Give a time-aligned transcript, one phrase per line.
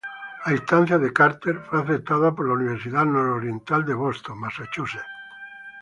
[0.47, 5.05] A instancias de Carter fue aceptada por la Universidad Nororiental en Boston, Massachusetts.